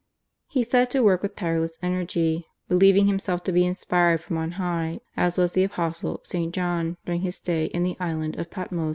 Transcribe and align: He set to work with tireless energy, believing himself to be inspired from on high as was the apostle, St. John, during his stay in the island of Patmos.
He 0.47 0.63
set 0.63 0.89
to 0.89 1.03
work 1.03 1.21
with 1.21 1.35
tireless 1.35 1.77
energy, 1.83 2.47
believing 2.67 3.05
himself 3.05 3.43
to 3.43 3.51
be 3.51 3.67
inspired 3.67 4.19
from 4.21 4.35
on 4.39 4.53
high 4.53 5.01
as 5.15 5.37
was 5.37 5.51
the 5.51 5.63
apostle, 5.63 6.21
St. 6.23 6.51
John, 6.51 6.97
during 7.05 7.21
his 7.21 7.35
stay 7.35 7.65
in 7.65 7.83
the 7.83 7.97
island 7.99 8.35
of 8.39 8.49
Patmos. 8.49 8.89